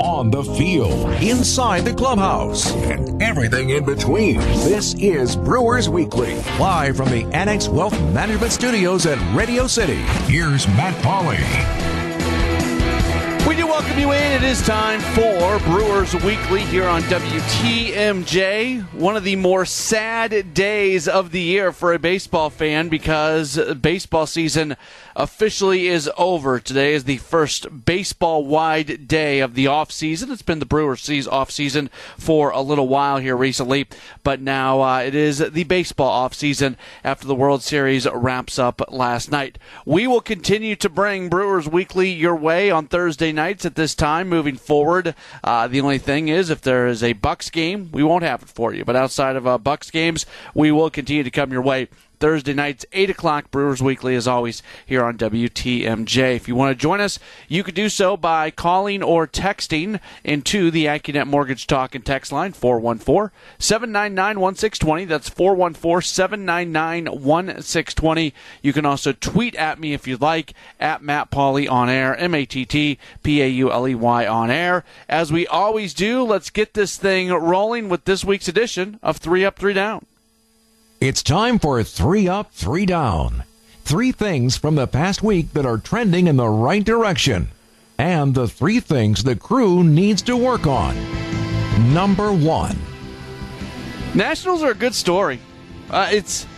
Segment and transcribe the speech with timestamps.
[0.00, 4.36] on the field, inside the clubhouse, and everything in between.
[4.38, 10.02] This is Brewers Weekly, live from the Annex Wealth Management Studios at Radio City.
[10.26, 11.38] Here's Matt Pauley.
[13.46, 14.32] We do welcome you in.
[14.32, 18.82] It is time for Brewers Weekly here on WTMJ.
[18.92, 24.26] One of the more sad days of the year for a baseball fan because baseball
[24.26, 24.76] season
[25.18, 26.60] officially is over.
[26.60, 30.30] Today is the first baseball wide day of the off season.
[30.30, 33.88] It's been the Brewers season off season for a little while here recently,
[34.22, 38.80] but now uh, it is the baseball off season after the World Series wraps up
[38.92, 39.58] last night.
[39.84, 44.28] We will continue to bring Brewers Weekly your way on Thursday nights at this time
[44.28, 45.16] moving forward.
[45.42, 48.48] Uh, the only thing is, if there is a Bucks game, we won't have it
[48.48, 48.84] for you.
[48.84, 51.88] But outside of uh, Bucks games, we will continue to come your way
[52.18, 56.36] Thursday nights, 8 o'clock, Brewers Weekly, as always, here on WTMJ.
[56.36, 57.18] If you want to join us,
[57.48, 62.32] you could do so by calling or texting into the AccuNet Mortgage Talk and Text
[62.32, 65.04] line, 414 799 1620.
[65.04, 68.34] That's 414 799 1620.
[68.62, 72.34] You can also tweet at me if you'd like, at Matt Pauley on air, M
[72.34, 74.84] A T T P A U L E Y on air.
[75.08, 79.44] As we always do, let's get this thing rolling with this week's edition of Three
[79.44, 80.06] Up, Three Down.
[81.00, 83.44] It's time for Three Up, Three Down.
[83.84, 87.50] Three things from the past week that are trending in the right direction.
[87.96, 90.96] And the three things the crew needs to work on.
[91.94, 92.76] Number one
[94.12, 95.38] Nationals are a good story.
[95.88, 96.48] Uh, it's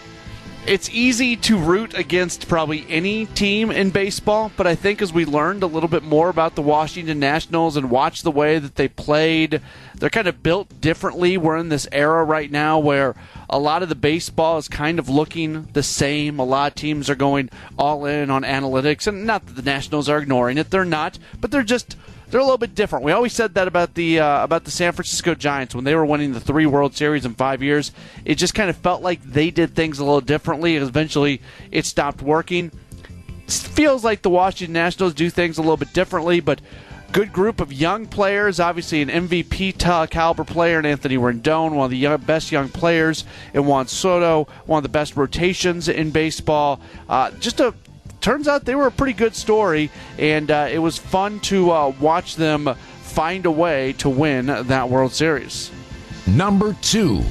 [0.66, 5.26] it's easy to root against probably any team in baseball, but I think as we
[5.26, 8.88] learned a little bit more about the Washington Nationals and watched the way that they
[8.88, 9.60] played,
[10.00, 11.36] they're kind of built differently.
[11.36, 13.14] We're in this era right now where
[13.48, 16.38] a lot of the baseball is kind of looking the same.
[16.38, 20.08] A lot of teams are going all in on analytics, and not that the Nationals
[20.08, 21.96] are ignoring it, they're not, but they're just
[22.30, 23.04] they're a little bit different.
[23.04, 26.06] We always said that about the uh, about the San Francisco Giants when they were
[26.06, 27.92] winning the three World Series in five years.
[28.24, 30.76] It just kind of felt like they did things a little differently.
[30.76, 32.70] Eventually, it stopped working.
[33.46, 36.60] It feels like the Washington Nationals do things a little bit differently, but
[37.12, 38.60] good group of young players.
[38.60, 39.78] Obviously, an MVP
[40.10, 44.50] caliber player in Anthony Rendon, one of the young, best young players in Juan Soto,
[44.66, 46.80] one of the best rotations in baseball.
[47.08, 47.74] Uh, just a
[48.20, 51.88] turns out they were a pretty good story, and uh, it was fun to uh,
[52.00, 55.70] watch them find a way to win that World Series.
[56.26, 57.22] Number two.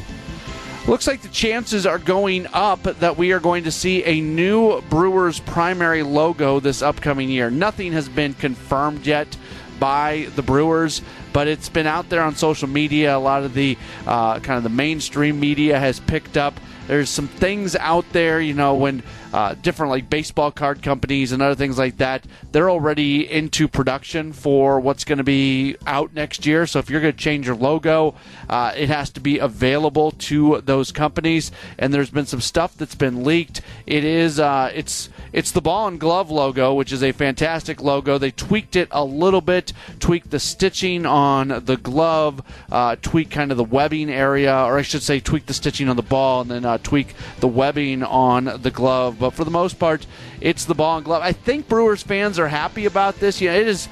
[0.88, 4.81] Looks like the chances are going up that we are going to see a new
[4.90, 7.51] Brewers primary logo this upcoming year.
[7.51, 9.38] Nothing has been confirmed yet
[9.79, 11.01] by the Brewers,
[11.34, 13.16] but it's been out there on social media.
[13.16, 16.59] A lot of the uh, kind of the mainstream media has picked up.
[16.88, 19.03] There's some things out there, you know, when
[19.34, 24.34] uh, different like baseball card companies and other things like that, they're already into production
[24.34, 26.66] for what's going to be out next year.
[26.66, 28.16] So if you're going to change your logo,
[28.50, 31.51] uh, it has to be available to those companies.
[31.78, 33.62] And there's been some stuff that's been leaked.
[33.85, 38.17] It is uh, it's it's the ball and glove logo, which is a fantastic logo.
[38.17, 42.41] They tweaked it a little bit, tweaked the stitching on the glove,
[42.72, 45.96] uh, tweaked kind of the webbing area, or I should say, tweak the stitching on
[45.96, 49.78] the ball, and then uh, tweak the webbing on the glove but for the most
[49.78, 50.07] part,
[50.41, 51.22] it's the ball and glove.
[51.22, 53.41] I think Brewers fans are happy about this.
[53.41, 53.88] Yeah, it is.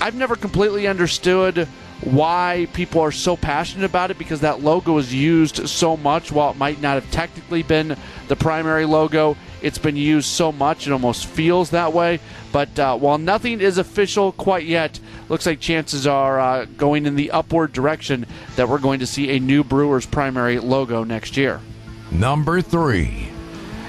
[0.00, 1.68] I've never completely understood
[2.02, 6.32] why people are so passionate about it because that logo is used so much.
[6.32, 7.96] While it might not have technically been
[8.28, 12.18] the primary logo, it's been used so much it almost feels that way.
[12.50, 17.14] But uh, while nothing is official quite yet, looks like chances are uh, going in
[17.14, 21.60] the upward direction that we're going to see a new Brewers primary logo next year.
[22.10, 23.28] Number three.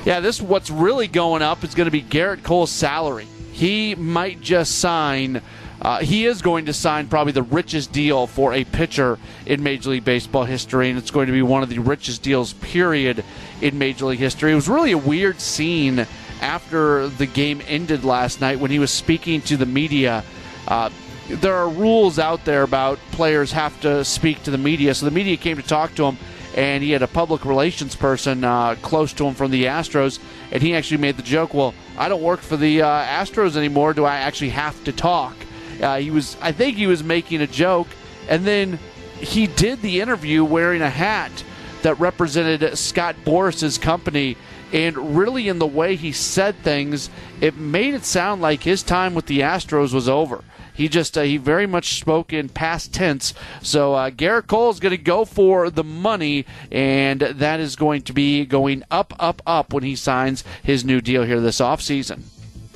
[0.05, 3.25] Yeah, this what's really going up is going to be Gerrit Cole's salary.
[3.53, 5.41] He might just sign.
[5.81, 9.91] Uh, he is going to sign probably the richest deal for a pitcher in Major
[9.91, 13.23] League Baseball history, and it's going to be one of the richest deals, period,
[13.61, 14.51] in Major League history.
[14.51, 16.05] It was really a weird scene
[16.41, 20.23] after the game ended last night when he was speaking to the media.
[20.67, 20.89] Uh,
[21.29, 25.11] there are rules out there about players have to speak to the media, so the
[25.11, 26.17] media came to talk to him
[26.55, 30.19] and he had a public relations person uh, close to him from the Astros,
[30.51, 33.93] and he actually made the joke, "Well, I don't work for the uh, Astros anymore.
[33.93, 35.35] Do I actually have to talk?"
[35.81, 37.87] Uh, he was, I think, he was making a joke,
[38.29, 38.79] and then
[39.19, 41.43] he did the interview wearing a hat
[41.81, 44.37] that represented Scott Boras's company.
[44.71, 47.09] And really, in the way he said things,
[47.41, 50.43] it made it sound like his time with the Astros was over.
[50.73, 53.33] He just uh, he very much spoke in past tense.
[53.61, 58.01] So uh, Gerrit Cole is going to go for the money, and that is going
[58.03, 62.21] to be going up, up, up when he signs his new deal here this offseason.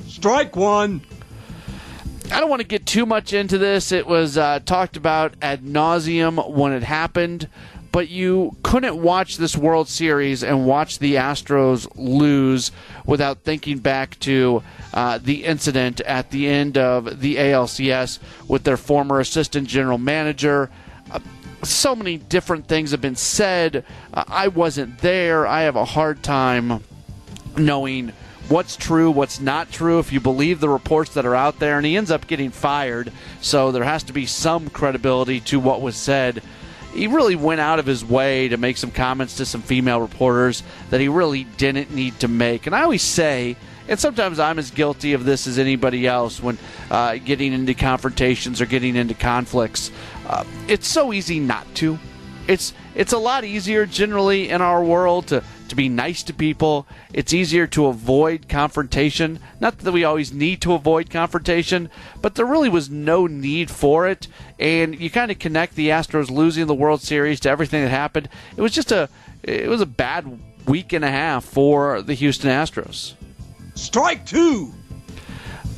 [0.06, 1.02] Strike one.
[2.30, 3.90] I don't want to get too much into this.
[3.90, 7.48] It was uh, talked about ad nauseum when it happened,
[7.92, 12.70] but you couldn't watch this World Series and watch the Astros lose
[13.06, 14.62] without thinking back to
[14.92, 20.70] uh, the incident at the end of the ALCS with their former assistant general manager.
[21.10, 21.20] Uh,
[21.62, 23.84] so many different things have been said.
[24.12, 25.46] Uh, I wasn't there.
[25.46, 26.84] I have a hard time
[27.56, 28.12] knowing
[28.48, 31.76] what's true, what's not true, if you believe the reports that are out there.
[31.76, 35.82] And he ends up getting fired, so there has to be some credibility to what
[35.82, 36.42] was said.
[36.98, 40.64] He really went out of his way to make some comments to some female reporters
[40.90, 42.66] that he really didn't need to make.
[42.66, 43.56] And I always say,
[43.86, 46.58] and sometimes I'm as guilty of this as anybody else when
[46.90, 49.92] uh, getting into confrontations or getting into conflicts.
[50.26, 51.98] Uh, it's so easy not to.
[52.48, 56.86] It's it's a lot easier generally in our world to to be nice to people.
[57.12, 59.38] It's easier to avoid confrontation.
[59.60, 64.08] Not that we always need to avoid confrontation, but there really was no need for
[64.08, 64.28] it.
[64.58, 68.28] And you kind of connect the Astros losing the World Series to everything that happened.
[68.56, 69.08] It was just a
[69.42, 73.14] it was a bad week and a half for the Houston Astros.
[73.74, 74.72] Strike two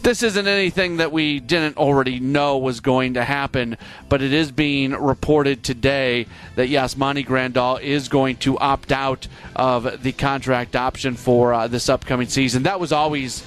[0.03, 3.77] this isn't anything that we didn't already know was going to happen,
[4.09, 6.27] but it is being reported today
[6.57, 11.89] that Yasmani Grandal is going to opt out of the contract option for uh, this
[11.89, 12.63] upcoming season.
[12.65, 13.45] That was always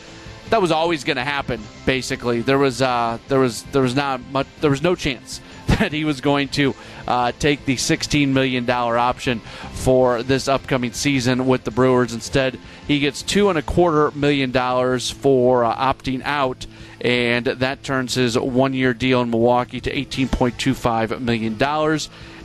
[0.49, 1.61] that was always going to happen.
[1.85, 5.91] Basically, there was uh, there was there was not much there was no chance that
[5.91, 6.75] he was going to
[7.07, 9.39] uh, take the $16 million option
[9.73, 12.13] for this upcoming season with the Brewers.
[12.13, 16.65] Instead, he gets two and a quarter million dollars for uh, opting out,
[17.01, 21.61] and that turns his one-year deal in Milwaukee to $18.25 million.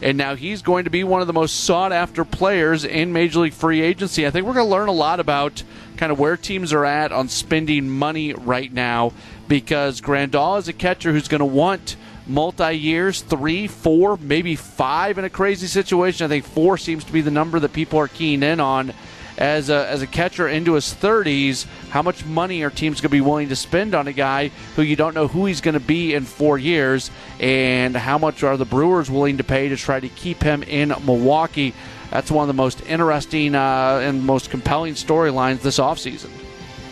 [0.00, 3.52] And now he's going to be one of the most sought-after players in Major League
[3.52, 4.26] free agency.
[4.26, 5.62] I think we're going to learn a lot about
[5.96, 9.12] kind of where teams are at on spending money right now
[9.48, 11.96] because Grandal is a catcher who's going to want–
[12.28, 16.24] multi years, three, four, maybe five in a crazy situation.
[16.24, 18.92] I think four seems to be the number that people are keying in on.
[19.38, 23.16] As a, as a catcher into his 30s, how much money are teams going to
[23.16, 25.80] be willing to spend on a guy who you don't know who he's going to
[25.80, 27.12] be in four years?
[27.38, 30.88] And how much are the Brewers willing to pay to try to keep him in
[30.88, 31.72] Milwaukee?
[32.10, 36.30] That's one of the most interesting uh, and most compelling storylines this offseason.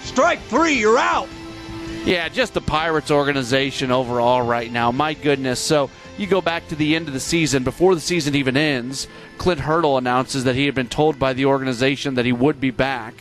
[0.02, 1.28] Strike three, you're out.
[2.06, 4.92] Yeah, just the Pirates organization overall right now.
[4.92, 5.58] My goodness.
[5.58, 9.08] So you go back to the end of the season, before the season even ends,
[9.38, 12.70] Clint Hurdle announces that he had been told by the organization that he would be
[12.70, 13.14] back.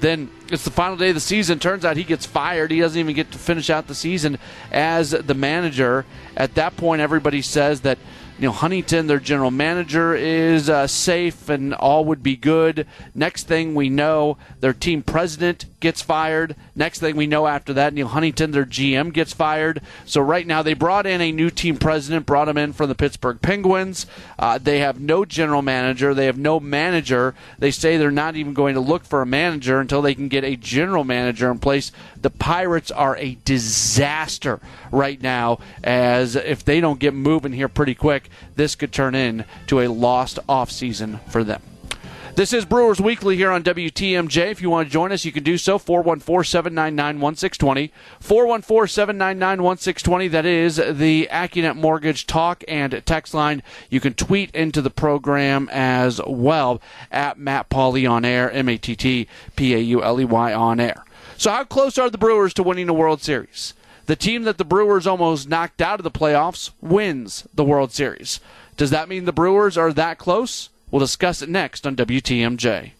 [0.00, 1.60] Then it's the final day of the season.
[1.60, 2.72] Turns out he gets fired.
[2.72, 4.40] He doesn't even get to finish out the season
[4.72, 6.04] as the manager.
[6.36, 7.98] At that point, everybody says that
[8.42, 12.88] you know, Huntington, their general manager, is uh, safe and all would be good.
[13.14, 16.56] Next thing we know, their team president gets fired.
[16.74, 19.82] Next thing we know after that, Neal Huntington, their GM, gets fired.
[20.06, 22.94] So right now they brought in a new team president, brought him in from the
[22.94, 24.06] Pittsburgh Penguins.
[24.38, 26.14] Uh, they have no general manager.
[26.14, 27.34] They have no manager.
[27.58, 30.44] They say they're not even going to look for a manager until they can get
[30.44, 31.92] a general manager in place.
[32.20, 34.58] The Pirates are a disaster
[34.90, 39.80] right now, as if they don't get moving here pretty quick, this could turn into
[39.80, 41.60] a lost offseason for them.
[42.34, 44.50] This is Brewers Weekly here on WTMJ.
[44.50, 45.76] If you want to join us, you can do so.
[45.76, 47.92] 414 799 1620.
[48.20, 50.28] 414 799 1620.
[50.28, 53.62] That is the Accunet Mortgage talk and text line.
[53.90, 56.80] You can tweet into the program as well
[57.10, 60.54] at Matt Pauley on air, M A T T P A U L E Y
[60.54, 61.04] on air.
[61.36, 63.74] So, how close are the Brewers to winning the World Series?
[64.06, 68.40] The team that the Brewers almost knocked out of the playoffs wins the World Series.
[68.78, 70.70] Does that mean the Brewers are that close?
[70.92, 72.92] We'll discuss it next on WTMJ.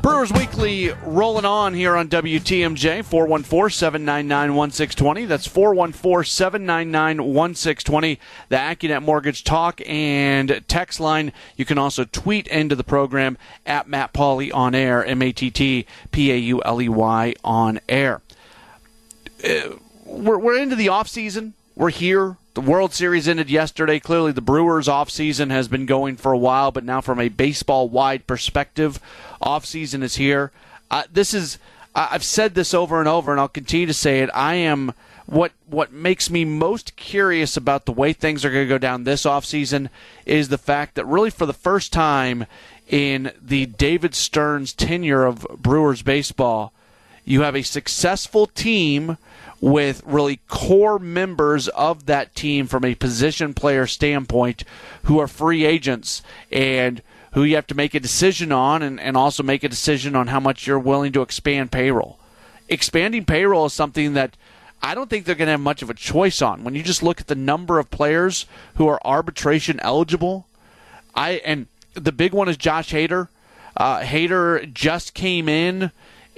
[0.00, 5.24] Brewers Weekly rolling on here on WTMJ 414 799 1620.
[5.26, 8.20] That's 414 799 1620.
[8.50, 11.32] The Accunet Mortgage Talk and text line.
[11.56, 15.50] You can also tweet into the program at Matt Pauley on air, M A T
[15.50, 18.20] T P A U L E Y on air.
[19.44, 21.54] Uh, we're, we're into the off season.
[21.74, 22.36] We're here.
[22.54, 24.00] The World Series ended yesterday.
[24.00, 27.88] Clearly, the Brewers' offseason has been going for a while, but now from a baseball
[27.88, 28.98] wide perspective,
[29.40, 30.50] offseason is here.
[30.90, 31.58] Uh, this is,
[31.94, 34.30] I've said this over and over, and I'll continue to say it.
[34.34, 34.92] I am.
[35.26, 39.04] What, what makes me most curious about the way things are going to go down
[39.04, 39.88] this offseason
[40.26, 42.46] is the fact that, really, for the first time
[42.88, 46.72] in the David Stearns tenure of Brewers baseball,
[47.24, 49.16] you have a successful team
[49.60, 54.64] with really core members of that team from a position player standpoint
[55.04, 59.16] who are free agents and who you have to make a decision on and, and
[59.16, 62.18] also make a decision on how much you're willing to expand payroll.
[62.68, 64.36] expanding payroll is something that
[64.82, 66.64] I don't think they're going to have much of a choice on.
[66.64, 68.46] When you just look at the number of players
[68.76, 70.46] who are arbitration eligible,
[71.14, 73.28] I and the big one is Josh Hader.
[73.76, 75.90] Uh, Hader just came in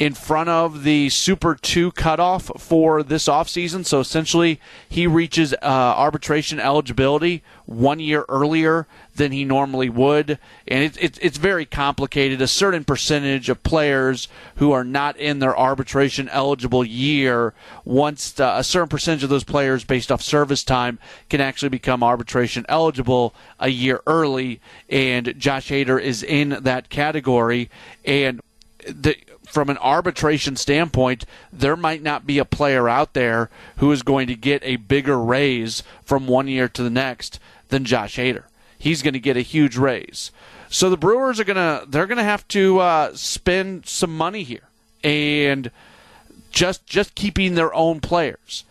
[0.03, 3.87] in front of the Super 2 cutoff for this offseason.
[3.87, 10.41] So essentially, he reaches uh, arbitration eligibility one year earlier than he normally would.
[10.67, 12.43] And it, it, it's very complicated.
[12.43, 17.55] A certain percentage of players who are not in their arbitration eligible year,
[17.85, 20.99] once uh, a certain percentage of those players based off service time
[21.31, 24.61] can actually become arbitration eligible a year early.
[24.89, 27.71] And Josh Hader is in that category.
[28.05, 28.41] And
[28.85, 29.17] the,
[29.53, 34.27] from an arbitration standpoint, there might not be a player out there who is going
[34.27, 38.45] to get a bigger raise from one year to the next than Josh Hader.
[38.79, 40.31] He's going to get a huge raise.
[40.71, 44.69] So the Brewers are gonna they're gonna have to uh, spend some money here
[45.05, 45.71] and
[46.51, 48.65] just just keeping their own players.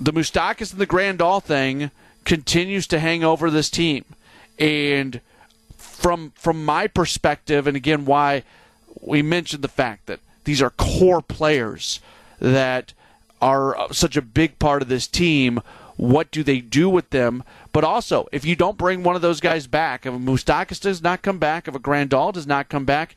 [0.00, 1.90] The Moustakas and the Grandal thing
[2.24, 4.06] continues to hang over this team,
[4.58, 5.20] and
[5.76, 8.42] from from my perspective, and again why
[9.00, 12.00] we mentioned the fact that these are core players
[12.38, 12.92] that
[13.40, 15.60] are such a big part of this team.
[15.96, 17.42] What do they do with them?
[17.72, 21.02] But also, if you don't bring one of those guys back, if a Moustakas does
[21.02, 23.16] not come back, if a Grandal does not come back,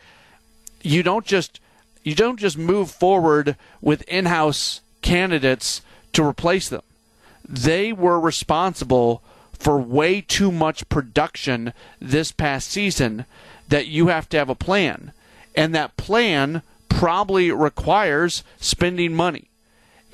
[0.82, 1.60] you don't just
[2.04, 5.82] you don't just move forward with in-house candidates
[6.14, 6.82] to replace them.
[7.48, 9.22] They were responsible
[9.54, 13.26] for way too much production this past season
[13.68, 15.12] that you have to have a plan
[15.56, 19.50] and that plan probably requires spending money.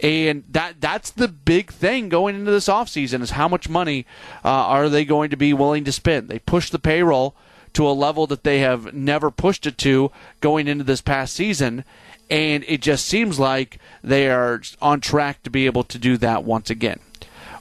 [0.03, 4.05] And that that's the big thing going into this offseason is how much money
[4.43, 6.27] uh, are they going to be willing to spend?
[6.27, 7.33] They push the payroll
[7.73, 10.11] to a level that they have never pushed it to
[10.41, 11.85] going into this past season,
[12.29, 16.43] and it just seems like they are on track to be able to do that
[16.43, 16.99] once again.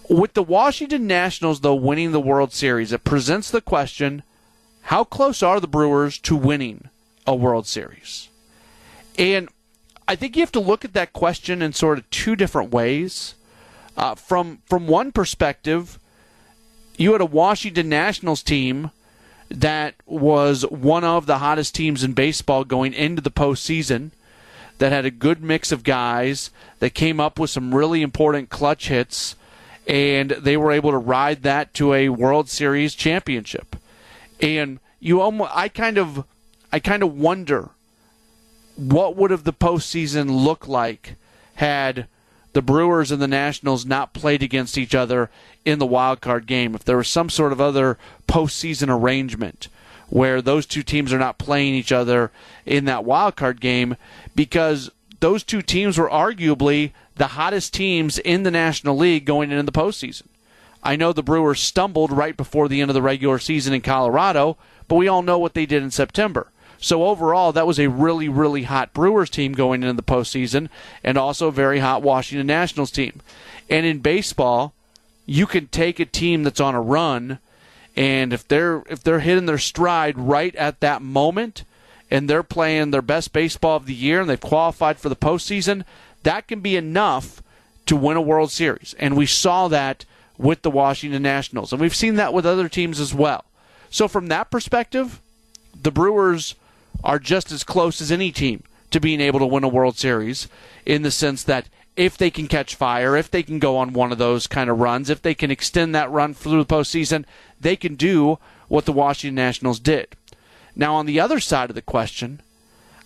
[0.08, 4.22] With the Washington Nationals, though, winning the World Series, it presents the question
[4.82, 6.90] how close are the Brewers to winning
[7.26, 8.28] a World Series?
[9.18, 9.48] And
[10.06, 13.34] I think you have to look at that question in sort of two different ways.
[13.96, 15.98] Uh, from from one perspective,
[16.96, 18.90] you had a Washington Nationals team
[19.48, 24.10] that was one of the hottest teams in baseball going into the postseason.
[24.78, 26.50] That had a good mix of guys
[26.80, 29.36] that came up with some really important clutch hits,
[29.86, 33.76] and they were able to ride that to a World Series championship.
[34.40, 36.24] And you almost, I kind of
[36.74, 37.70] I kind of wonder
[38.74, 41.14] what would have the postseason looked like
[41.54, 42.08] had
[42.52, 45.30] the Brewers and the Nationals not played against each other
[45.64, 46.74] in the wild card game.
[46.74, 49.68] If there was some sort of other postseason arrangement
[50.08, 52.32] where those two teams are not playing each other
[52.66, 53.94] in that wild card game,
[54.34, 54.90] because
[55.20, 59.70] those two teams were arguably the hottest teams in the National League going into the
[59.70, 60.26] postseason.
[60.82, 64.56] I know the Brewers stumbled right before the end of the regular season in Colorado,
[64.88, 66.48] but we all know what they did in September.
[66.84, 70.68] So overall, that was a really, really hot Brewers team going into the postseason,
[71.02, 73.22] and also a very hot Washington Nationals team.
[73.70, 74.74] And in baseball,
[75.24, 77.38] you can take a team that's on a run,
[77.96, 81.64] and if they're if they're hitting their stride right at that moment,
[82.10, 85.84] and they're playing their best baseball of the year, and they've qualified for the postseason,
[86.22, 87.42] that can be enough
[87.86, 88.94] to win a World Series.
[88.98, 90.04] And we saw that
[90.36, 93.46] with the Washington Nationals, and we've seen that with other teams as well.
[93.88, 95.22] So from that perspective,
[95.80, 96.56] the Brewers
[97.04, 100.48] are just as close as any team to being able to win a World Series
[100.86, 104.10] in the sense that if they can catch fire, if they can go on one
[104.10, 107.24] of those kind of runs, if they can extend that run through the postseason,
[107.60, 110.08] they can do what the Washington Nationals did.
[110.74, 112.40] Now, on the other side of the question,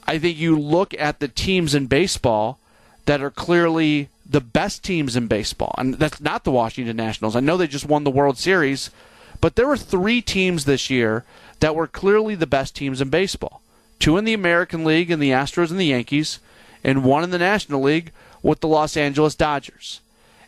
[0.06, 2.58] I think you look at the teams in baseball
[3.04, 7.36] that are clearly the best teams in baseball, and that's not the Washington Nationals.
[7.36, 8.90] I know they just won the World Series,
[9.40, 11.24] but there were three teams this year
[11.60, 13.60] that were clearly the best teams in baseball
[13.98, 16.38] two in the American League and the Astros and the Yankees,
[16.84, 18.12] and one in the National League
[18.42, 20.00] with the Los Angeles Dodgers.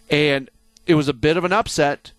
[0.08, 0.48] And
[0.86, 2.12] it was a bit of an upset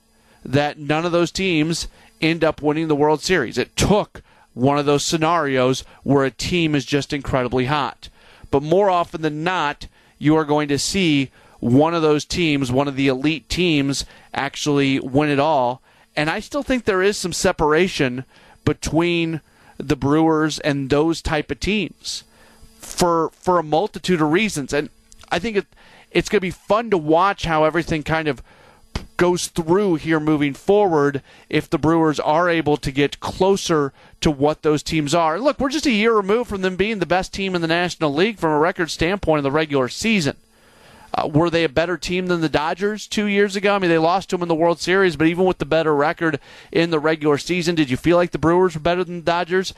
[0.43, 1.88] that none of those teams
[2.21, 3.57] end up winning the World Series.
[3.57, 4.21] It took
[4.53, 8.09] one of those scenarios where a team is just incredibly hot.
[8.50, 9.88] But more often than not,
[10.19, 15.00] you are going to see one of those teams, one of the elite teams, actually
[15.00, 15.81] win it all.
[16.15, 18.25] And I still think there is some separation
[18.65, 19.41] between
[19.81, 22.23] the Brewers and those type of teams
[22.79, 24.73] for for a multitude of reasons.
[24.73, 24.89] And
[25.29, 25.67] I think it,
[26.11, 28.41] it's going to be fun to watch how everything kind of
[29.17, 34.63] goes through here moving forward if the Brewers are able to get closer to what
[34.63, 35.39] those teams are.
[35.39, 38.13] Look, we're just a year removed from them being the best team in the National
[38.13, 40.38] League from a record standpoint in the regular season.
[41.13, 43.75] Uh, were they a better team than the Dodgers two years ago?
[43.75, 45.94] I mean, they lost to them in the World Series, but even with the better
[45.94, 46.39] record
[46.72, 49.74] in the regular season, did you feel like the Brewers were better than the Dodgers?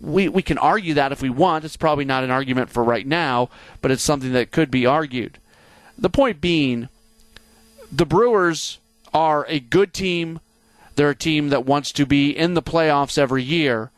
[0.00, 1.64] We we can argue that if we want.
[1.64, 3.50] It's probably not an argument for right now,
[3.80, 5.38] but it's something that could be argued.
[5.98, 6.88] The point being,
[7.90, 8.78] the Brewers
[9.12, 10.40] are a good team.
[10.94, 13.90] They're a team that wants to be in the playoffs every year,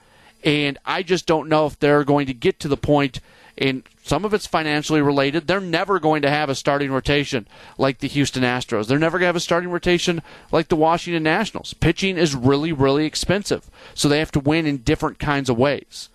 [0.42, 3.20] and I just don't know if they're going to get to the point
[3.58, 5.46] and some of it's financially related.
[5.46, 7.46] They're never going to have a starting rotation
[7.76, 8.86] like the Houston Astros.
[8.86, 10.22] They're never going to have a starting rotation
[10.52, 11.74] like the Washington Nationals.
[11.74, 16.08] Pitching is really, really expensive, so they have to win in different kinds of ways.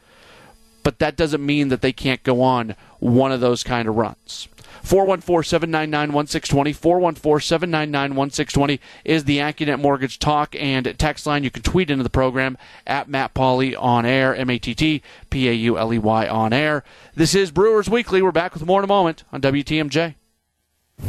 [0.84, 4.48] But that doesn't mean that they can't go on one of those kind of runs.
[4.82, 6.74] 414 799 1620.
[6.74, 11.44] 414 799 1620 is the AccuNet Mortgage talk and text line.
[11.44, 15.02] You can tweet into the program at Matt Pauley on air, M A T T
[15.30, 16.84] P A U L E Y on air.
[17.16, 18.22] This is Brewers Weekly.
[18.22, 20.16] We're back with more in a moment on WTMJ.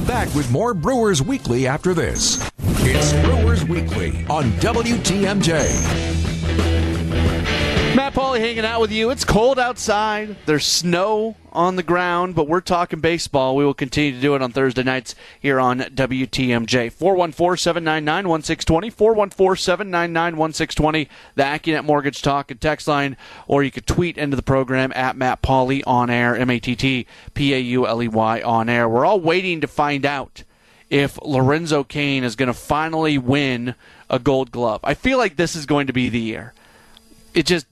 [0.06, 2.50] Back with more Brewers Weekly after this.
[2.86, 6.23] It's Brewers Weekly on WTMJ.
[7.94, 9.10] Matt Pauley hanging out with you.
[9.10, 10.34] It's cold outside.
[10.46, 13.54] There's snow on the ground, but we're talking baseball.
[13.54, 16.90] We will continue to do it on Thursday nights here on WTMJ.
[16.90, 18.90] 414 799 1620.
[18.90, 21.08] 414 799 1620.
[21.36, 25.16] The AccuNet Mortgage Talk and text line, or you could tweet into the program at
[25.16, 28.68] Matt Pauley on air, M A T T P A U L E Y on
[28.68, 28.88] air.
[28.88, 30.42] We're all waiting to find out
[30.90, 33.76] if Lorenzo Cain is going to finally win
[34.10, 34.80] a gold glove.
[34.82, 36.54] I feel like this is going to be the year.
[37.34, 37.66] It just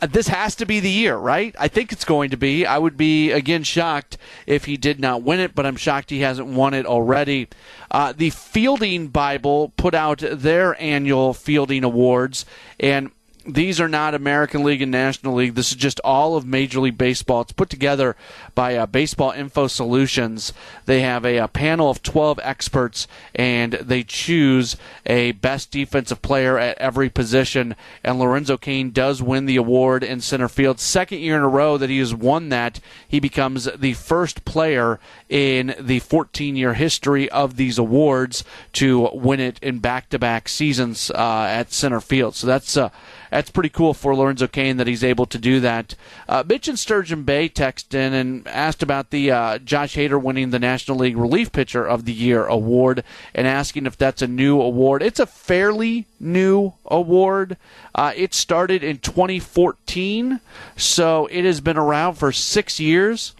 [0.00, 1.54] this has to be the year, right?
[1.58, 2.66] I think it's going to be.
[2.66, 6.20] I would be again shocked if he did not win it, but I'm shocked he
[6.20, 7.48] hasn't won it already.
[7.90, 12.44] Uh, the Fielding Bible put out their annual fielding awards,
[12.78, 13.10] and
[13.46, 15.54] these are not American League and National League.
[15.54, 17.42] This is just all of Major League Baseball.
[17.42, 18.16] It's put together
[18.54, 20.52] by uh, Baseball Info Solutions.
[20.86, 26.58] They have a, a, panel of 12 experts, and they choose a best defensive player
[26.58, 27.76] at every position.
[28.02, 30.80] And Lorenzo Cain does win the award in center field.
[30.80, 32.80] Second year in a row that he has won that.
[33.06, 39.40] He becomes the first player in the 14 year history of these awards to win
[39.40, 42.34] it in back to back seasons uh, at center field.
[42.34, 42.76] So that's.
[42.76, 42.90] Uh,
[43.30, 45.94] that's pretty cool for Lorenzo Cain that he's able to do that.
[46.28, 50.50] Uh, Mitch and Sturgeon Bay texted in and asked about the uh, Josh Hader winning
[50.50, 54.60] the National League Relief Pitcher of the Year award and asking if that's a new
[54.60, 55.02] award.
[55.02, 57.56] It's a fairly new award.
[57.94, 60.40] Uh, it started in 2014,
[60.76, 63.34] so it has been around for six years,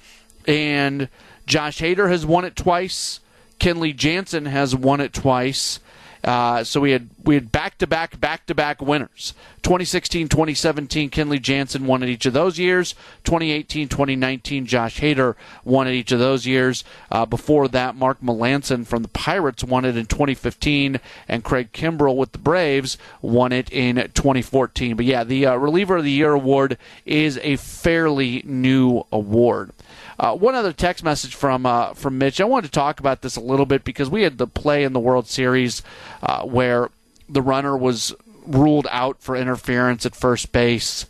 [0.47, 1.09] and
[1.47, 3.21] Josh Hader has won it twice.
[3.59, 5.81] Kenley Jansen has won it twice.
[6.25, 9.35] Uh, so we had we had back to back back to back winners.
[9.63, 12.95] 2016, 2017, Kenley Jansen won at each of those years.
[13.25, 15.35] 2018, 2019, Josh Hader
[15.65, 16.85] won at each of those years.
[17.11, 22.17] Uh, before that, Mark Melancon from the Pirates won it in 2015, and Craig Kimbrel
[22.17, 24.97] with the Braves won it in 2014.
[24.97, 29.73] But yeah, the uh, Reliever of the Year award is a fairly new award.
[30.19, 32.41] Uh, one other text message from uh, from Mitch.
[32.41, 34.93] I wanted to talk about this a little bit because we had the play in
[34.93, 35.83] the World Series
[36.23, 36.89] uh, where
[37.29, 38.15] the runner was
[38.47, 41.07] ruled out for interference at first base,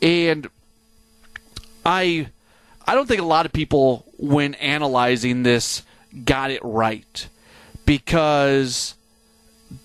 [0.00, 0.48] and
[1.84, 2.28] I
[2.86, 5.82] I don't think a lot of people when analyzing this
[6.24, 7.28] got it right
[7.84, 8.94] because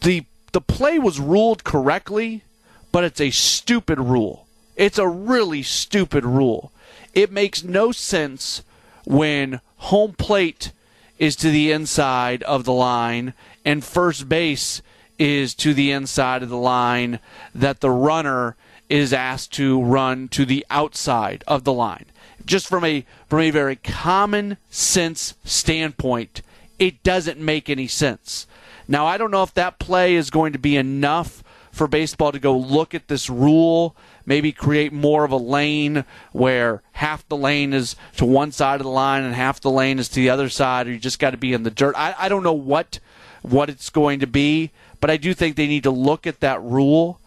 [0.02, 2.44] the the play was ruled correctly,
[2.92, 4.48] but it's a stupid rule.
[4.76, 6.72] It's a really stupid rule.
[7.13, 8.63] It makes no sense
[9.06, 10.72] when home plate
[11.18, 13.34] is to the inside of the line
[13.66, 14.82] and first base
[15.19, 17.19] is to the inside of the line
[17.53, 18.56] that the runner
[18.89, 22.06] is asked to run to the outside of the line.
[22.45, 26.41] Just from a from a very common sense standpoint,
[26.80, 28.47] it doesn't make any sense.
[28.88, 32.39] Now I don't know if that play is going to be enough for baseball to
[32.39, 33.95] go look at this rule
[34.27, 36.03] maybe create more of a lane
[36.34, 39.97] where half the lane is to one side of the line and half the lane
[39.97, 41.95] is to the other side, or you just got to be in the dirt.
[41.97, 42.99] I, I don't know what
[43.41, 46.62] what it's going to be, but I do think they need to look at that
[46.62, 47.19] rule.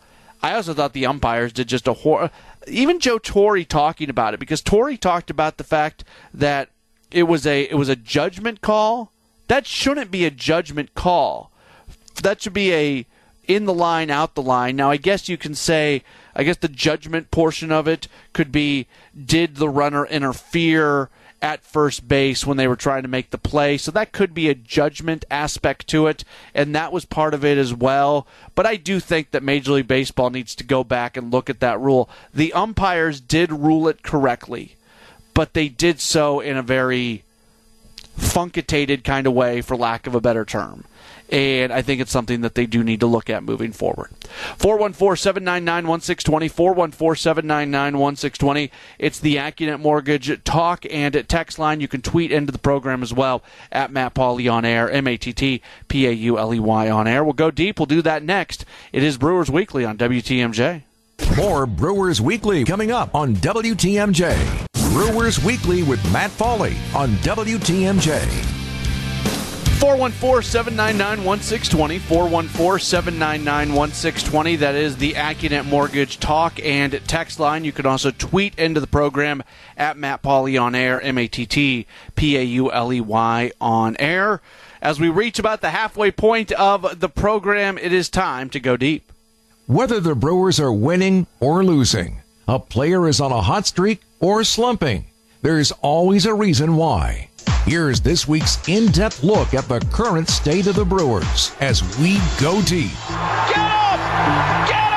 [0.43, 2.31] I also thought the umpires did just a horror.
[2.67, 6.71] Even Joe Torre talking about it because Torre talked about the fact that
[7.11, 9.11] it was a it was a judgment call.
[9.49, 11.51] That shouldn't be a judgment call.
[12.23, 13.07] That should be a
[13.47, 14.77] in the line, out the line.
[14.77, 18.87] Now, I guess you can say I guess the judgment portion of it could be
[19.27, 21.11] did the runner interfere
[21.43, 23.77] at first base when they were trying to make the play.
[23.77, 26.25] So that could be a judgment aspect to it,
[26.55, 28.27] and that was part of it as well.
[28.55, 31.61] But I do think that Major League Baseball needs to go back and look at
[31.61, 32.11] that rule.
[32.35, 34.77] The umpires did rule it correctly,
[35.35, 37.25] but they did so in a very
[38.17, 40.85] funkitated kind of way, for lack of a better term
[41.31, 44.11] and I think it's something that they do need to look at moving forward.
[44.59, 48.71] 414 799 1620, 414 799 1620.
[48.99, 51.81] It's the AccuNet Mortgage talk and text line.
[51.81, 55.17] You can tweet into the program as well at Matt Pauley on air, M A
[55.17, 57.23] T T P A U L E Y on air.
[57.23, 57.79] We'll go deep.
[57.79, 58.65] We'll do that next.
[58.93, 60.83] It is Brewers Weekly on WTMJ.
[61.37, 64.67] More Brewers Weekly coming up on WTMJ.
[64.93, 68.60] Brewers Weekly with Matt Pauley on WTMJ.
[69.81, 71.99] 414 799 1620.
[72.01, 74.57] 414 799 1620.
[74.57, 77.65] That is the AccuNet Mortgage talk and text line.
[77.65, 79.43] You can also tweet into the program
[79.79, 83.53] at Matt Pauley on air, M A T T P A U L E Y
[83.59, 84.43] on air.
[84.83, 88.77] As we reach about the halfway point of the program, it is time to go
[88.77, 89.11] deep.
[89.67, 94.45] Whether the Brewers are winning or losing, a player is on a hot streak or
[94.45, 95.07] slumping,
[95.41, 97.30] there's always a reason why.
[97.65, 102.19] Here's this week's in depth look at the current state of the Brewers as we
[102.41, 102.91] go deep.
[103.09, 104.69] Get up!
[104.69, 104.90] Get up!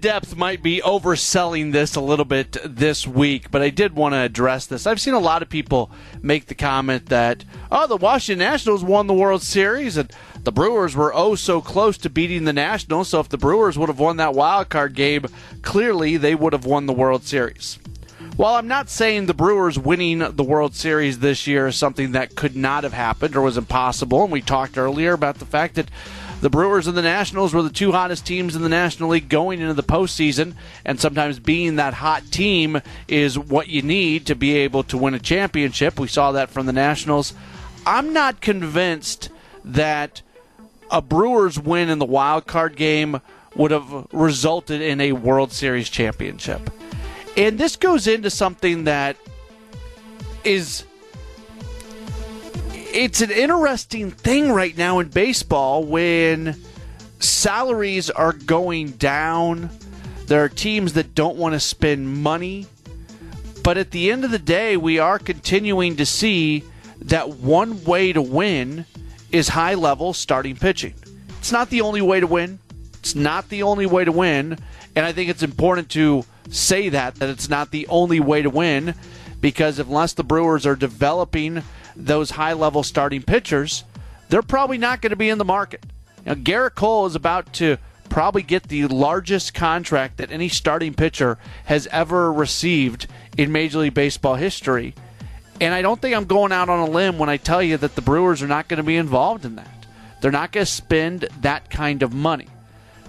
[0.00, 4.18] Depth might be overselling this a little bit this week, but I did want to
[4.18, 4.86] address this.
[4.86, 5.90] I've seen a lot of people
[6.22, 10.12] make the comment that, oh, the Washington Nationals won the World Series and
[10.44, 13.08] the Brewers were oh so close to beating the Nationals.
[13.08, 15.26] So if the Brewers would have won that wild card game,
[15.62, 17.78] clearly they would have won the World Series.
[18.36, 22.36] While I'm not saying the Brewers winning the World Series this year is something that
[22.36, 25.90] could not have happened or was impossible, and we talked earlier about the fact that
[26.40, 29.60] the Brewers and the Nationals were the two hottest teams in the National League going
[29.60, 34.56] into the postseason, and sometimes being that hot team is what you need to be
[34.58, 35.98] able to win a championship.
[35.98, 37.34] We saw that from the Nationals.
[37.84, 39.30] I'm not convinced
[39.64, 40.22] that
[40.90, 43.20] a Brewers win in the wild card game
[43.56, 46.70] would have resulted in a World Series championship.
[47.36, 49.16] And this goes into something that
[50.44, 50.84] is
[52.92, 56.56] it's an interesting thing right now in baseball when
[57.20, 59.70] salaries are going down.
[60.26, 62.66] There are teams that don't want to spend money.
[63.62, 66.64] But at the end of the day, we are continuing to see
[67.02, 68.86] that one way to win
[69.30, 70.94] is high level starting pitching.
[71.38, 72.58] It's not the only way to win.
[72.94, 74.58] It's not the only way to win.
[74.96, 78.50] And I think it's important to say that, that it's not the only way to
[78.50, 78.94] win,
[79.40, 81.62] because unless the Brewers are developing
[81.98, 83.84] those high level starting pitchers,
[84.28, 85.84] they're probably not going to be in the market.
[86.24, 91.38] Now, Gerrit Cole is about to probably get the largest contract that any starting pitcher
[91.66, 93.06] has ever received
[93.36, 94.94] in Major League Baseball history.
[95.60, 97.94] And I don't think I'm going out on a limb when I tell you that
[97.94, 99.86] the Brewers are not going to be involved in that.
[100.20, 102.48] They're not going to spend that kind of money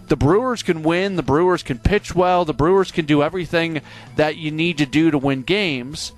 [0.10, 3.82] the Brewers can win, the Brewers can pitch well, the Brewers can do everything
[4.15, 6.12] that you need to do to win games.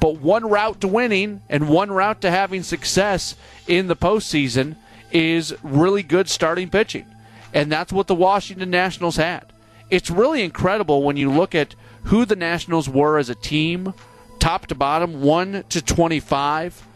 [0.00, 3.34] But one route to winning and one route to having success
[3.66, 4.76] in the postseason
[5.10, 7.06] is really good starting pitching.
[7.54, 9.52] And that's what the Washington Nationals had.
[9.90, 13.94] It's really incredible when you look at who the Nationals were as a team,
[14.38, 16.86] top to bottom, 1 to 25,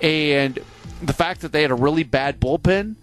[0.00, 0.58] and
[1.02, 2.96] the fact that they had a really bad bullpen.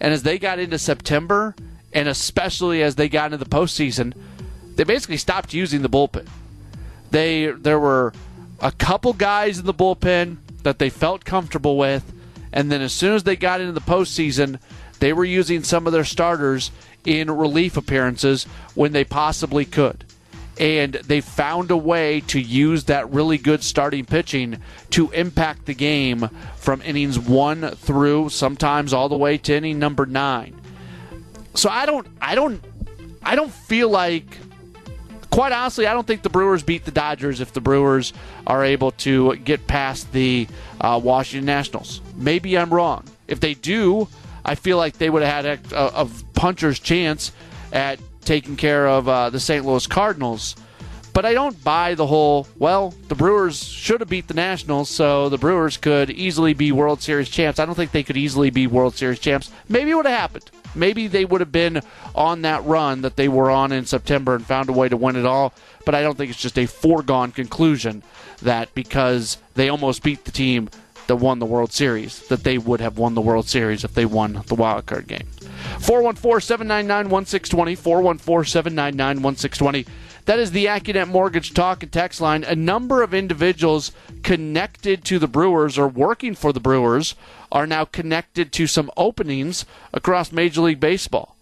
[0.00, 1.54] And as they got into September,
[1.92, 4.14] and especially as they got into the postseason,
[4.76, 6.26] they basically stopped using the bullpen.
[7.10, 8.12] They there were
[8.62, 12.12] a couple guys in the bullpen that they felt comfortable with,
[12.52, 14.60] and then as soon as they got into the postseason,
[15.00, 16.70] they were using some of their starters
[17.04, 18.44] in relief appearances
[18.74, 20.04] when they possibly could.
[20.60, 25.74] And they found a way to use that really good starting pitching to impact the
[25.74, 30.60] game from innings one through sometimes all the way to inning number nine.
[31.54, 32.62] So I don't, I don't,
[33.24, 34.38] I don't feel like.
[35.32, 38.12] Quite honestly, I don't think the Brewers beat the Dodgers if the Brewers
[38.46, 40.46] are able to get past the
[40.78, 42.02] uh, Washington Nationals.
[42.14, 43.04] Maybe I'm wrong.
[43.28, 44.08] If they do,
[44.44, 47.32] I feel like they would have had a, a puncher's chance
[47.72, 49.64] at taking care of uh, the St.
[49.64, 50.54] Louis Cardinals.
[51.14, 55.30] But I don't buy the whole, well, the Brewers should have beat the Nationals, so
[55.30, 57.58] the Brewers could easily be World Series champs.
[57.58, 59.50] I don't think they could easily be World Series champs.
[59.66, 61.82] Maybe it would have happened maybe they would have been
[62.14, 65.16] on that run that they were on in September and found a way to win
[65.16, 65.52] it all.
[65.84, 68.02] But I don't think it's just a foregone conclusion
[68.42, 70.68] that because they almost beat the team
[71.06, 74.06] that won the World Series, that they would have won the World Series if they
[74.06, 75.26] won the wild card game.
[75.80, 77.74] 414 799 1620.
[77.74, 79.86] 414 799 1620.
[80.24, 82.44] That is the AccuNet Mortgage Talk and Text line.
[82.44, 83.90] A number of individuals
[84.22, 87.16] connected to the Brewers or working for the Brewers
[87.52, 91.36] are now connected to some openings across Major League Baseball.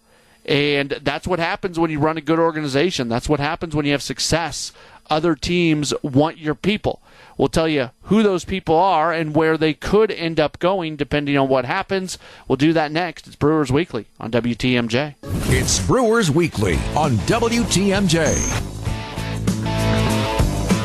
[0.45, 3.09] And that's what happens when you run a good organization.
[3.09, 4.73] That's what happens when you have success.
[5.09, 7.01] Other teams want your people.
[7.37, 11.37] We'll tell you who those people are and where they could end up going depending
[11.37, 12.17] on what happens.
[12.47, 13.27] We'll do that next.
[13.27, 15.15] It's Brewers Weekly on WTMJ.
[15.23, 18.80] It's Brewers Weekly on WTMJ.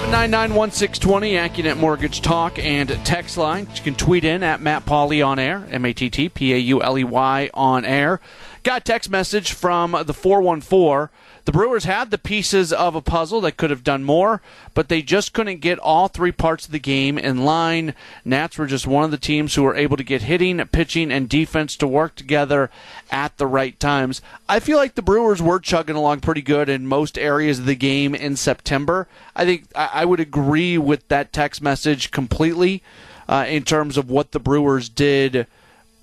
[0.07, 3.66] 991-620, AccuNet Mortgage Talk and text line.
[3.75, 8.21] You can tweet in at Matt Pauley on air, M-A-T-T-P-A-U-L-E-Y on air.
[8.66, 11.09] Got text message from the 414.
[11.44, 14.42] The Brewers had the pieces of a puzzle that could have done more,
[14.74, 17.94] but they just couldn't get all three parts of the game in line.
[18.24, 21.29] Nats were just one of the teams who were able to get hitting, pitching, and
[21.29, 22.68] defense to work together
[23.09, 24.20] at the right times.
[24.48, 27.76] I feel like the Brewers were chugging along pretty good in most areas of the
[27.76, 29.07] game in September.
[29.37, 32.83] I think I would agree with that text message completely
[33.29, 35.46] uh, in terms of what the Brewers did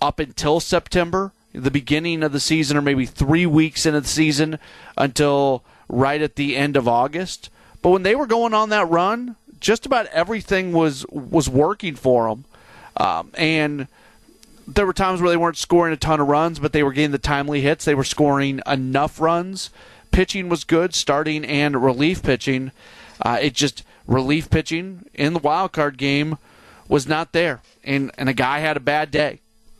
[0.02, 4.60] up until September the beginning of the season or maybe three weeks into the season
[4.98, 7.50] until right at the end of August.
[7.82, 12.28] But when they were going on that run, just about everything was was working for
[12.28, 12.46] them,
[12.98, 13.88] um, and
[14.68, 17.12] there were times where they weren't scoring a ton of runs, but they were getting
[17.12, 17.86] the timely hits.
[17.86, 19.70] They were scoring enough runs.
[20.12, 22.72] Pitching was good, starting and relief pitching.
[23.22, 26.38] Uh, it just relief pitching in the wild card game
[26.88, 29.39] was not there, and and a guy had a bad day.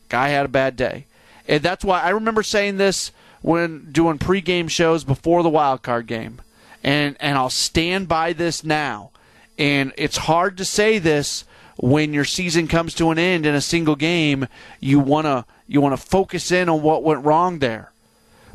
[0.10, 1.06] Guy had a bad day.
[1.48, 6.08] And that's why I remember saying this when doing pregame shows before the wild card
[6.08, 6.42] game.
[6.84, 9.12] And and I'll stand by this now.
[9.58, 11.46] And it's hard to say this
[11.78, 14.48] when your season comes to an end in a single game.
[14.80, 17.92] You wanna you wanna focus in on what went wrong there.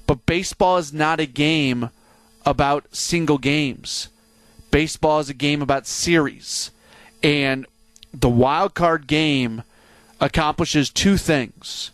[0.07, 1.91] But baseball is not a game
[2.47, 4.09] about single games.
[4.71, 6.71] Baseball is a game about series.
[7.23, 7.67] And
[8.13, 9.63] the wild card game
[10.21, 11.91] accomplishes two things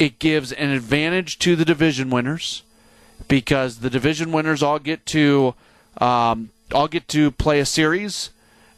[0.00, 2.62] it gives an advantage to the division winners
[3.28, 5.54] because the division winners all get to
[5.98, 8.30] um, all get to play a series.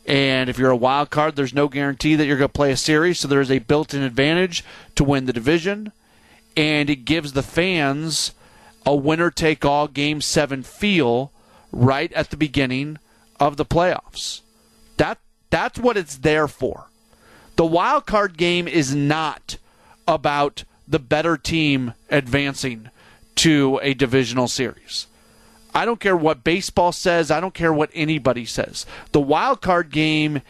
[0.04, 2.76] And if you're a wild card, there's no guarantee that you're going to play a
[2.76, 4.64] series, so there's a built-in advantage
[4.96, 5.92] to win the division.
[6.56, 8.32] And it gives the fans
[8.84, 11.30] a winner-take-all Game Seven feel
[11.70, 12.98] right at the beginning
[13.38, 14.40] of the playoffs.
[14.96, 15.18] That
[15.50, 16.86] that's what it's there for.
[17.54, 19.56] The wild card game is not
[20.08, 22.90] about the better team advancing
[23.34, 25.06] to a divisional series.
[25.74, 27.30] I don't care what baseball says.
[27.30, 28.84] I don't care what anybody says.
[29.12, 30.42] The wild card game,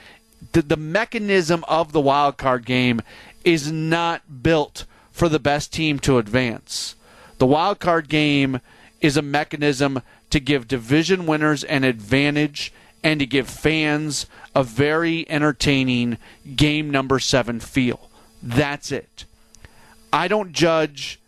[0.50, 3.02] the, the mechanism of the wild card game
[3.44, 6.96] is not built for the best team to advance.
[7.38, 8.60] The wild card game
[9.00, 12.72] is a mechanism to give division winners an advantage
[13.04, 14.26] and to give fans
[14.56, 16.18] a very entertaining
[16.56, 18.10] game number seven feel.
[18.42, 19.24] That's it.
[20.12, 21.18] I don't judge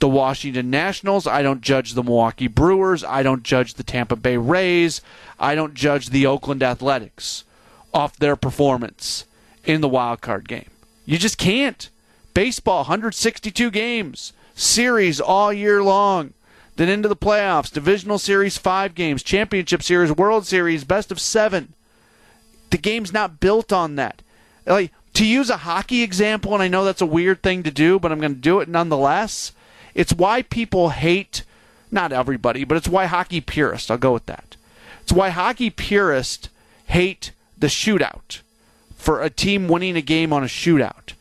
[0.00, 1.26] the Washington Nationals.
[1.26, 3.02] I don't judge the Milwaukee Brewers.
[3.02, 5.00] I don't judge the Tampa Bay Rays.
[5.38, 7.44] I don't judge the Oakland Athletics
[7.92, 9.24] off their performance
[9.64, 10.70] in the wild card game.
[11.04, 11.88] You just can't.
[12.34, 16.34] Baseball, 162 games, series all year long.
[16.76, 21.74] Then into the playoffs, divisional series, five games, championship series, World Series, best of seven.
[22.70, 24.22] The game's not built on that.
[24.64, 27.98] Like to use a hockey example, and I know that's a weird thing to do,
[27.98, 29.50] but I'm going to do it nonetheless.
[29.92, 31.42] It's why people hate,
[31.90, 34.54] not everybody, but it's why hockey purists, I'll go with that.
[35.02, 36.48] It's why hockey purists
[36.86, 38.42] hate the shootout
[38.94, 41.14] for a team winning a game on a shootout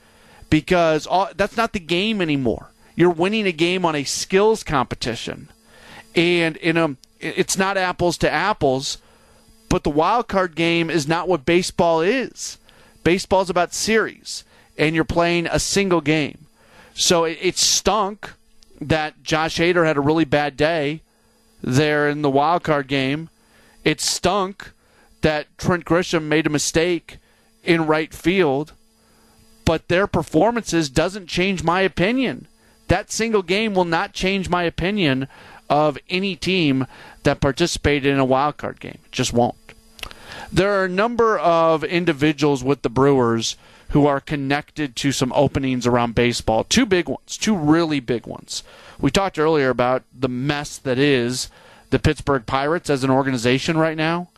[0.52, 2.70] because all, that's not the game anymore.
[2.96, 5.50] You're winning a game on a skills competition.
[6.16, 9.00] And in a, it's not apples to apples,
[9.70, 12.60] but the wild card game is not what baseball is.
[13.08, 14.44] Baseball's about series,
[14.78, 16.48] and you're playing a single game.
[16.94, 18.34] So it, it stunk
[18.82, 21.04] that Josh Hader had a really bad day
[21.62, 23.30] there in the wild card game.
[23.86, 24.74] It stunk
[25.22, 27.20] that Trent Grisham made a mistake
[27.64, 28.74] in right field,
[29.64, 32.46] but their performances doesn't change my opinion.
[32.90, 35.30] That single game will not change my opinion
[35.70, 36.86] of any team
[37.24, 39.00] that participated in a wild card game.
[39.06, 39.67] It just won't.
[40.52, 43.56] There are a number of individuals with the Brewers
[43.90, 46.64] who are connected to some openings around baseball.
[46.64, 48.64] Two big ones, two really big ones.
[49.00, 51.50] We talked earlier about the mess that is
[51.90, 54.30] the Pittsburgh Pirates as an organization right now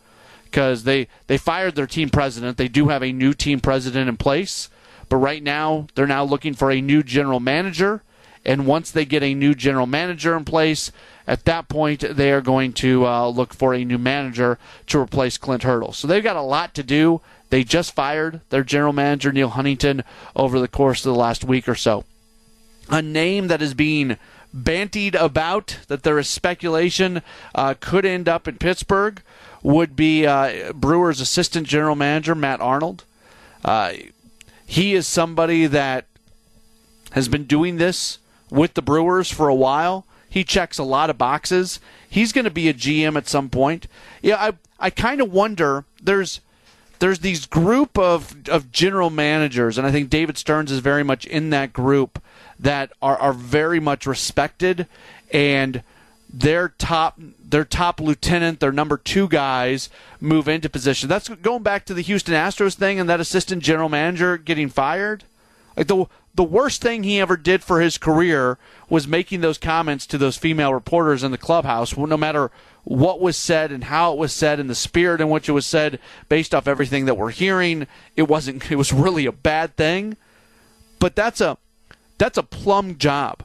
[0.46, 2.58] because they, they fired their team president.
[2.58, 4.70] They do have a new team president in place,
[5.08, 8.04] but right now they're now looking for a new general manager
[8.46, 10.92] And once they get a new general manager in place,
[11.28, 15.38] at that point, they are going to uh, look for a new manager to replace
[15.38, 15.94] Clint Hurdle.
[15.94, 17.22] So they've got a lot to do.
[17.50, 20.04] They just fired their general manager, Neal Huntington,
[20.36, 22.06] over the course of the last week or so.
[22.90, 24.18] A name that is being
[24.56, 27.22] bantied about, that there is speculation
[27.54, 29.22] uh, could end up in Pittsburgh,
[29.62, 33.04] would be uh, Brewers' assistant general manager, Matt Arnold.
[33.64, 33.94] Uh,
[34.66, 36.06] he is somebody that
[37.12, 38.20] has been doing this
[38.50, 40.06] with the Brewers for a while.
[40.30, 41.80] He checks a lot of boxes.
[42.08, 43.88] He's going to be a GM at some point.
[44.22, 45.86] Yeah, I I kind of wonder.
[46.02, 46.40] There's
[47.00, 51.26] there's these group of of general managers, and I think David Stearns is very much
[51.26, 52.22] in that group
[52.60, 54.88] that are are very much respected,
[55.32, 55.82] and
[56.32, 61.10] their top their top lieutenant, their number two guys move into position.
[61.10, 65.24] That's going back to the Houston Astros thing and that assistant general manager getting fired.
[65.76, 66.06] Like the
[66.40, 70.38] the worst thing he ever did for his career was making those comments to those
[70.38, 71.98] female reporters in the clubhouse.
[71.98, 72.50] No matter
[72.86, 75.66] what was said and how it was said and the spirit in which it was
[75.66, 76.00] said,
[76.30, 78.72] based off everything that we're hearing, it wasn't.
[78.72, 80.16] It was really a bad thing.
[80.98, 81.58] But that's a
[82.18, 83.44] that's a plum job.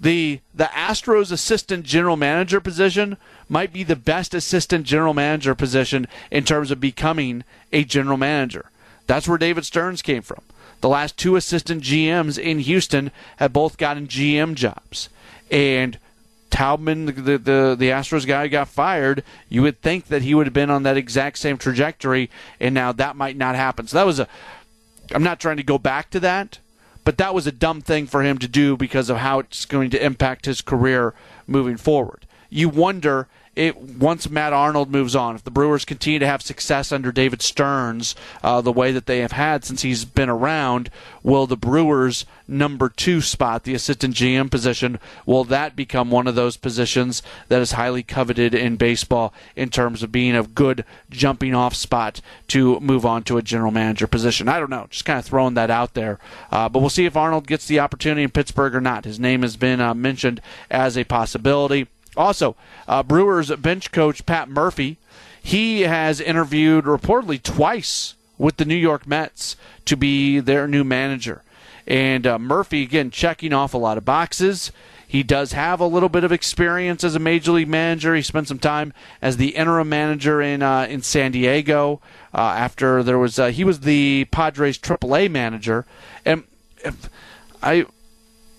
[0.00, 3.16] The the Astros assistant general manager position
[3.48, 8.70] might be the best assistant general manager position in terms of becoming a general manager.
[9.08, 10.42] That's where David Stearns came from.
[10.80, 15.08] The last two assistant GMs in Houston have both gotten GM jobs.
[15.50, 15.98] And
[16.50, 19.22] Taubman, the, the, the Astros guy, got fired.
[19.48, 22.92] You would think that he would have been on that exact same trajectory, and now
[22.92, 23.86] that might not happen.
[23.86, 24.28] So that was a.
[25.14, 26.58] I'm not trying to go back to that,
[27.04, 29.90] but that was a dumb thing for him to do because of how it's going
[29.90, 31.14] to impact his career
[31.46, 32.26] moving forward.
[32.48, 36.92] You wonder it once Matt Arnold moves on, if the Brewers continue to have success
[36.92, 38.14] under David Stearns
[38.44, 40.90] uh, the way that they have had since he's been around,
[41.22, 46.34] will the Brewers' number two spot, the assistant GM position, will that become one of
[46.34, 51.54] those positions that is highly coveted in baseball in terms of being a good jumping
[51.54, 54.48] off spot to move on to a general manager position?
[54.48, 56.18] I don't know, just kind of throwing that out there.
[56.52, 59.06] Uh, but we'll see if Arnold gets the opportunity in Pittsburgh or not.
[59.06, 61.88] His name has been uh, mentioned as a possibility.
[62.16, 62.56] Also,
[62.88, 64.96] uh, Brewers bench coach Pat Murphy,
[65.42, 71.42] he has interviewed reportedly twice with the New York Mets to be their new manager.
[71.86, 74.72] And uh, Murphy, again, checking off a lot of boxes.
[75.08, 78.14] He does have a little bit of experience as a major league manager.
[78.14, 82.00] He spent some time as the interim manager in uh, in San Diego.
[82.34, 85.86] Uh, after there was, uh, he was the Padres AAA manager,
[86.24, 86.42] and
[86.84, 87.08] if
[87.62, 87.86] I,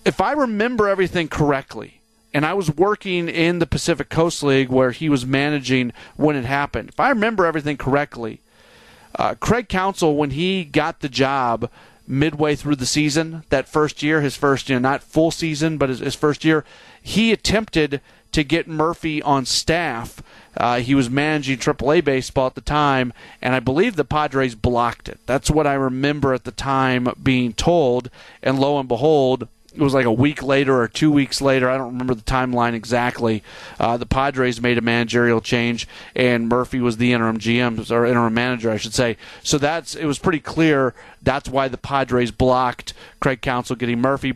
[0.04, 1.97] if I remember everything correctly,
[2.34, 6.44] and I was working in the Pacific Coast League where he was managing when it
[6.44, 6.90] happened.
[6.90, 8.40] If I remember everything correctly,
[9.18, 11.70] uh, Craig Counsell, when he got the job
[12.06, 15.88] midway through the season, that first year, his first, you know, not full season, but
[15.88, 16.64] his, his first year,
[17.02, 18.00] he attempted
[18.32, 20.22] to get Murphy on staff.
[20.56, 25.08] Uh, he was managing AAA baseball at the time, and I believe the Padres blocked
[25.08, 25.18] it.
[25.26, 28.10] That's what I remember at the time being told.
[28.42, 31.70] And lo and behold, it was like a week later or two weeks later.
[31.70, 33.44] I don't remember the timeline exactly.
[33.78, 35.86] Uh, the Padres made a managerial change,
[36.16, 39.16] and Murphy was the interim GM or interim manager, I should say.
[39.44, 40.94] So that's it was pretty clear.
[41.22, 44.34] That's why the Padres blocked Craig Counsell getting Murphy.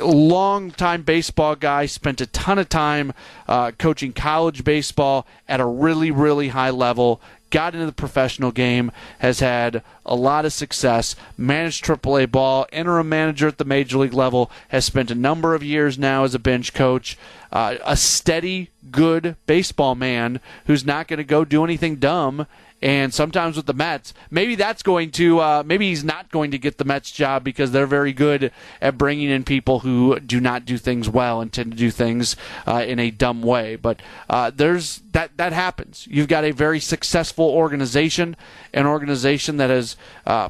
[0.00, 3.12] Long time baseball guy, spent a ton of time
[3.46, 7.20] uh, coaching college baseball at a really, really high level
[7.52, 13.08] got into the professional game, has had a lot of success, managed AAA ball, interim
[13.08, 16.40] manager at the major league level, has spent a number of years now as a
[16.40, 17.16] bench coach,
[17.52, 22.46] uh, a steady, good baseball man who's not going to go do anything dumb
[22.82, 26.58] and sometimes with the Mets, maybe that's going to, uh, maybe he's not going to
[26.58, 30.64] get the Mets job because they're very good at bringing in people who do not
[30.64, 32.34] do things well and tend to do things
[32.66, 33.76] uh, in a dumb way.
[33.76, 36.08] But uh, there's that that happens.
[36.10, 38.34] You've got a very successful organization,
[38.74, 40.48] an organization that has uh,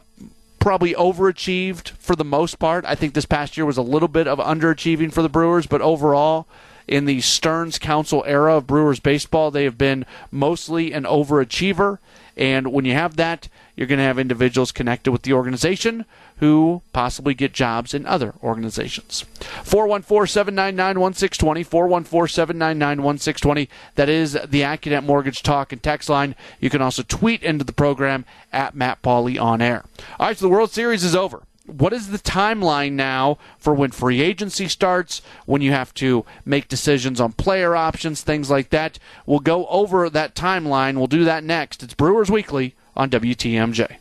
[0.59, 2.87] probably overachieved for the most part.
[2.87, 5.83] I think this past year was a little bit of underachieving for the Brewers, but
[5.83, 6.47] overall,
[6.87, 11.99] in the Stearns Counsell era of Brewers baseball, they have been mostly an overachiever.
[12.37, 16.05] And when you have that, you're going to have individuals connected with the organization
[16.39, 19.25] who possibly get jobs in other organizations.
[19.65, 21.63] 414 799 1620.
[21.63, 23.69] 414 799 1620.
[23.95, 26.35] That is the AccuNet Mortgage Talk and Text line.
[26.59, 29.85] You can also tweet into the program at Matt Pauley on air.
[30.19, 31.43] All right, so the World Series is over
[31.73, 36.69] what is the timeline now for when free agency starts, when you have to make
[36.69, 38.99] decisions on player options, things like that?
[39.27, 40.97] We'll go over that timeline.
[40.97, 41.83] We'll do that next.
[41.83, 43.97] It's Brewers Weekly on WTMJ.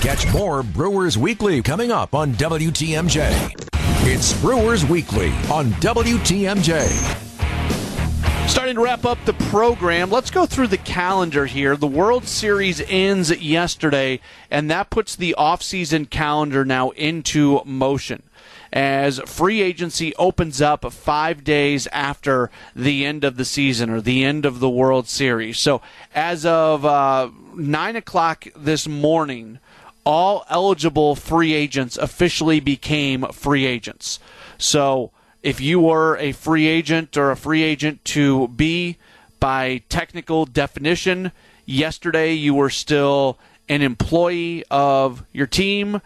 [0.00, 3.70] Catch more Brewers Weekly coming up on WTMJ.
[4.02, 7.29] It's Brewers Weekly on WTMJ.
[8.50, 11.76] Starting to wrap up the program, let's go through the calendar here.
[11.76, 14.18] The World Series ends yesterday,
[14.50, 18.24] and that puts the offseason calendar now into motion
[18.72, 24.24] as free agency opens up five days after the end of the season or the
[24.24, 25.56] end of the World Series.
[25.56, 25.80] So,
[26.12, 29.60] as of uh, 9 o'clock this morning,
[30.04, 34.18] all eligible free agents officially became free agents.
[34.58, 35.12] So,
[35.42, 38.96] if you were a free agent or a free agent to be
[39.38, 41.32] by technical definition,
[41.64, 43.38] yesterday you were still
[43.68, 46.02] an employee of your team.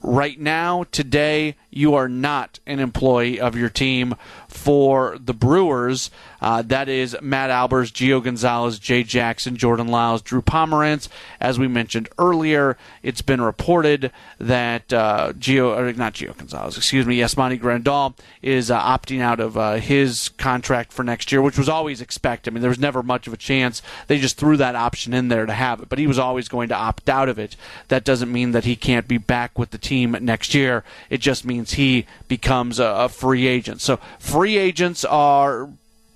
[0.00, 4.14] Right now, today, you are not an employee of your team
[4.48, 6.10] for the Brewers.
[6.40, 11.08] Uh, that is Matt Albers, Gio Gonzalez, Jay Jackson, Jordan Lyles, Drew Pomeranz.
[11.40, 17.18] As we mentioned earlier, it's been reported that uh, Gio, not Gio Gonzalez, excuse me,
[17.18, 21.68] Yasmani Grandal is uh, opting out of uh, his contract for next year, which was
[21.68, 22.52] always expected.
[22.52, 23.82] I mean, there was never much of a chance.
[24.06, 26.68] They just threw that option in there to have it, but he was always going
[26.68, 27.56] to opt out of it.
[27.88, 30.84] That doesn't mean that he can't be back with the team next year.
[31.10, 33.80] It just means he becomes a, a free agent.
[33.80, 35.68] So free agents are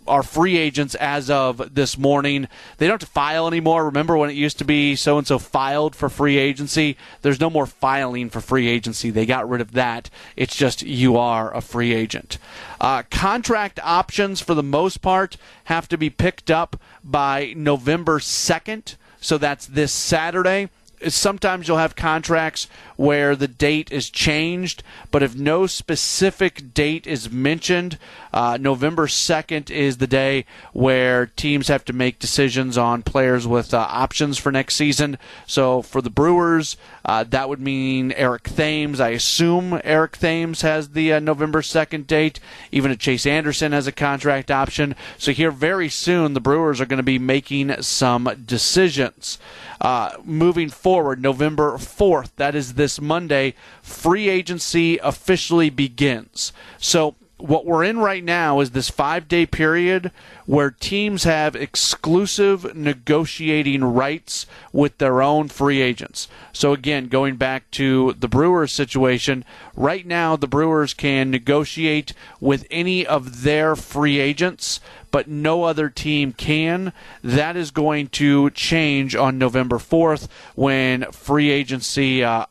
[0.06, 2.48] are free agents as of this morning.
[2.78, 3.84] They don't have to file anymore.
[3.84, 6.96] Remember when it used to be so and so filed for free agency?
[7.22, 9.10] There's no more filing for free agency.
[9.10, 10.10] They got rid of that.
[10.36, 12.38] It's just you are a free agent.
[12.80, 18.96] Uh, contract options, for the most part, have to be picked up by November 2nd.
[19.20, 20.68] So that's this Saturday
[21.08, 27.30] sometimes you'll have contracts where the date is changed, but if no specific date is
[27.30, 27.98] mentioned,
[28.32, 33.74] uh, November 2nd is the day where teams have to make decisions on players with
[33.74, 35.18] uh, options for next season.
[35.46, 39.00] So for the Brewers, uh, that would mean Eric Thames.
[39.00, 42.38] I assume Eric Thames has the uh, November 2nd date.
[42.70, 44.94] Even if Chase Anderson has a contract option.
[45.18, 49.38] So here very soon, the Brewers are going to be making some decisions.
[49.80, 56.52] Uh, moving forward, November 4th, that is this Monday, free agency officially begins.
[56.78, 60.12] So what we're in right now is this five day period
[60.46, 66.28] where teams have exclusive negotiating rights with their own free agents.
[66.52, 72.66] So, again, going back to the Brewers situation, right now the Brewers can negotiate with
[72.70, 74.80] any of their free agents,
[75.10, 76.92] but no other team can.
[77.22, 82.46] That is going to change on November 4th when free agency uh,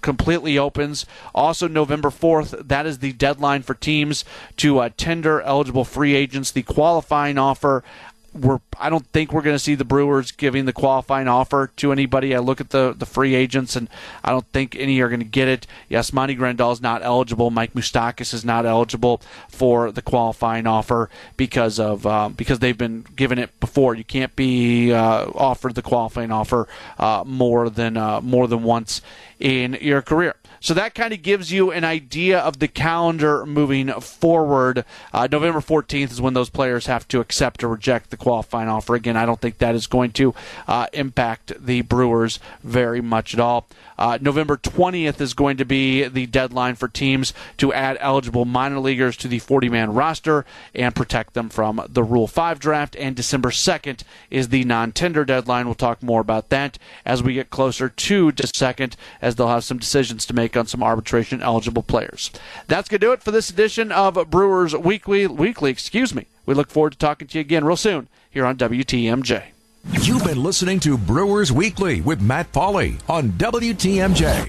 [0.00, 1.06] completely opens.
[1.34, 4.24] Also, November 4th, that is the deadline for teams
[4.56, 7.84] to uh, tender eligible free agents the qualifying offer
[8.38, 11.92] we're I don't think we're going to see the Brewers giving the qualifying offer to
[11.92, 12.34] anybody.
[12.34, 13.88] I look at the the free agents and
[14.22, 15.66] I don't think any are going to get it.
[15.90, 17.50] Yasmani is not eligible.
[17.50, 23.04] Mike Moustakas is not eligible for the qualifying offer because of uh, because they've been
[23.16, 23.94] given it before.
[23.94, 26.68] You can't be uh, offered the qualifying offer
[26.98, 29.00] uh, more than uh, more than once
[29.38, 30.36] in your career.
[30.60, 34.84] So that kind of gives you an idea of the calendar moving forward.
[35.12, 38.94] Uh, November 14th is when those players have to accept or reject the qualifying offer.
[38.94, 40.34] Again, I don't think that is going to
[40.66, 43.66] uh, impact the Brewers very much at all.
[43.98, 48.78] Uh, November 20th is going to be the deadline for teams to add eligible minor
[48.78, 50.44] leaguers to the 40 man roster
[50.74, 52.96] and protect them from the Rule 5 draft.
[52.96, 55.66] And December 2nd is the non tender deadline.
[55.66, 59.64] We'll talk more about that as we get closer to the 2nd, as they'll have
[59.64, 62.30] some decisions to make on some arbitration eligible players.
[62.66, 65.26] That's going to do it for this edition of Brewers Weekly.
[65.26, 66.26] Weekly, excuse me.
[66.44, 69.55] We look forward to talking to you again real soon here on WTMJ.
[69.92, 74.44] You've been listening to Brewers Weekly with Matt Pauley on WTMJ.